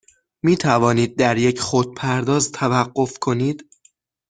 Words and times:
می 0.43 0.57
توانید 0.57 1.15
در 1.19 1.37
یک 1.37 1.59
خودپرداز 1.59 2.51
توقف 2.51 3.19
کنید؟ 3.19 3.69